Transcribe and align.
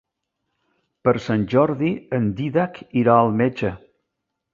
Per 1.07 1.11
Sant 1.25 1.43
Jordi 1.53 1.91
en 2.19 2.25
Dídac 2.39 2.79
irà 3.03 3.19
al 3.25 3.31
metge. 3.43 3.71